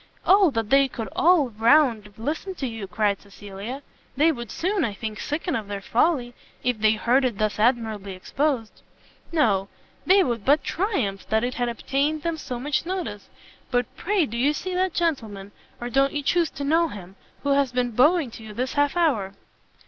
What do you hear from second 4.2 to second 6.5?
would soon, I think, sicken of their folly,